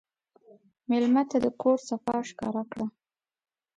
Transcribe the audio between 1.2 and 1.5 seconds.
ته د